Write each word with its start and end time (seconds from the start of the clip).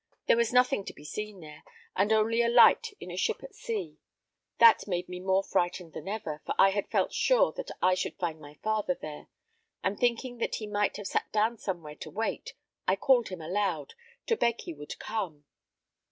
There 0.25 0.35
was 0.35 0.51
nothing 0.51 0.83
to 0.85 0.95
be 0.95 1.03
seen 1.05 1.41
there, 1.41 1.61
and 1.95 2.11
only 2.11 2.41
a 2.41 2.49
light 2.49 2.91
in 2.99 3.11
a 3.11 3.15
ship 3.15 3.43
at 3.43 3.53
sea. 3.53 3.99
That 4.57 4.87
made 4.87 5.07
me 5.07 5.19
more 5.19 5.43
frightened 5.43 5.93
than 5.93 6.07
ever, 6.07 6.41
for 6.43 6.55
I 6.57 6.71
had 6.71 6.89
felt 6.89 7.13
sure 7.13 7.51
that 7.51 7.69
I 7.83 7.93
should 7.93 8.17
find 8.17 8.39
my 8.39 8.55
father 8.63 8.95
there; 8.99 9.27
and 9.83 9.99
thinking 9.99 10.39
that 10.39 10.55
he 10.55 10.65
might 10.65 10.97
have 10.97 11.05
sat 11.05 11.31
down 11.31 11.59
somewhere 11.59 11.97
to 11.97 12.09
wait, 12.09 12.55
I 12.87 12.95
called 12.95 13.27
him 13.29 13.41
aloud, 13.41 13.93
to 14.25 14.35
beg 14.35 14.61
he 14.61 14.73
would 14.73 14.97
come 14.97 15.33
home. 15.33 15.45